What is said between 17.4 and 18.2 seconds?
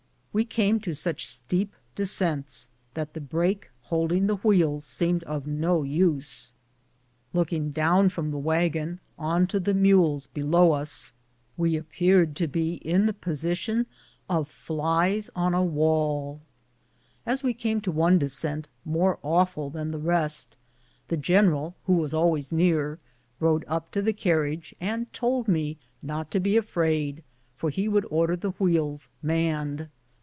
As we came to one